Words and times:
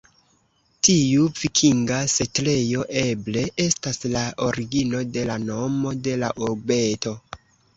Tiu 0.85 1.25
vikinga 1.39 1.99
setlejo 2.13 2.85
eble 3.01 3.43
estas 3.67 4.01
la 4.17 4.25
origino 4.49 5.05
de 5.19 5.27
la 5.29 5.37
nomo 5.45 5.95
de 6.09 6.17
la 6.25 6.33
ubeto. 6.49 7.19